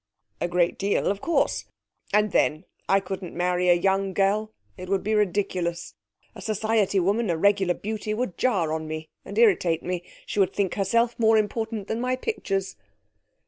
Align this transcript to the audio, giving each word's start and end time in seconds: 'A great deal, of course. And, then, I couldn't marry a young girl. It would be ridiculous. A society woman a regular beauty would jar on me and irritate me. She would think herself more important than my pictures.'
'A 0.39 0.47
great 0.47 0.79
deal, 0.79 1.05
of 1.11 1.21
course. 1.21 1.65
And, 2.11 2.31
then, 2.31 2.65
I 2.89 2.99
couldn't 2.99 3.35
marry 3.35 3.69
a 3.69 3.75
young 3.75 4.13
girl. 4.13 4.51
It 4.75 4.89
would 4.89 5.03
be 5.03 5.13
ridiculous. 5.13 5.93
A 6.33 6.41
society 6.41 6.99
woman 6.99 7.29
a 7.29 7.37
regular 7.37 7.75
beauty 7.75 8.11
would 8.11 8.35
jar 8.35 8.73
on 8.73 8.87
me 8.87 9.09
and 9.23 9.37
irritate 9.37 9.83
me. 9.83 10.01
She 10.25 10.39
would 10.39 10.53
think 10.53 10.73
herself 10.73 11.13
more 11.19 11.37
important 11.37 11.87
than 11.87 12.01
my 12.01 12.15
pictures.' 12.15 12.77